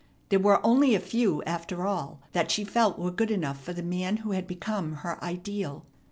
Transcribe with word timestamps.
There 0.29 0.39
were 0.39 0.65
only 0.65 0.95
a 0.95 0.99
few, 0.99 1.43
after 1.43 1.85
all, 1.85 2.21
that 2.31 2.49
she 2.49 2.63
felt 2.63 2.97
were 2.97 3.11
good 3.11 3.29
enough 3.29 3.63
for 3.63 3.71
the 3.73 3.83
man 3.83 4.17
who 4.25 4.31
had 4.31 4.47
become 4.47 4.93
her 4.93 5.23
ideal. 5.23 5.85